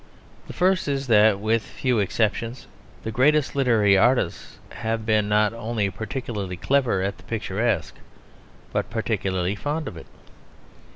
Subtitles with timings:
[0.47, 2.65] The first is that, with few exceptions,
[3.03, 7.93] the greatest literary artists have been not only particularly clever at the picturesque,
[8.73, 10.07] but particularly fond of it.